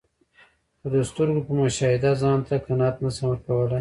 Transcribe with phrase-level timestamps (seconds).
[0.79, 3.69] خو د سترګو په مشاهده ځانته قناعت نسم ورکول لای.